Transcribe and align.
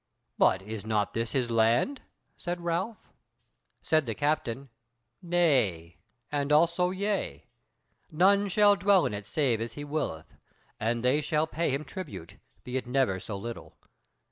"But 0.39 0.63
is 0.63 0.83
not 0.83 1.13
this 1.13 1.33
his 1.33 1.51
land?" 1.51 2.01
said 2.35 2.59
Ralph. 2.63 3.11
Said 3.83 4.07
the 4.07 4.15
captain: 4.15 4.69
"Nay, 5.21 5.97
and 6.31 6.51
also 6.51 6.89
yea. 6.89 7.45
None 8.09 8.47
shall 8.47 8.75
dwell 8.75 9.05
in 9.05 9.13
it 9.13 9.27
save 9.27 9.61
as 9.61 9.73
he 9.73 9.83
willeth, 9.83 10.33
and 10.79 11.05
they 11.05 11.21
shall 11.21 11.45
pay 11.45 11.69
him 11.69 11.85
tribute, 11.85 12.37
be 12.63 12.77
it 12.77 12.87
never 12.87 13.19
so 13.19 13.37
little. 13.37 13.75